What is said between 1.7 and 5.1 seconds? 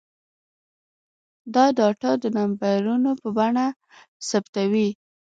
ډاټا د نمبرونو په بڼه ثبتوي.